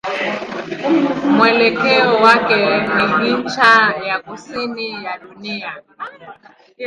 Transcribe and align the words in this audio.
Mwelekeo 1.35 2.11
wake 2.23 2.65
ni 3.21 3.33
ncha 3.33 3.93
ya 4.07 4.19
kusini 4.19 5.03
ya 5.05 5.17
dunia. 5.19 5.83